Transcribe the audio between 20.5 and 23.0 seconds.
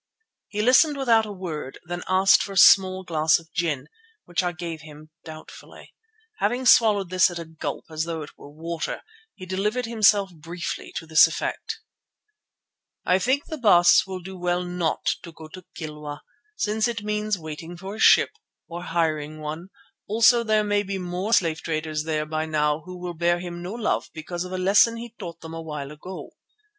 may be more slave traders there by now who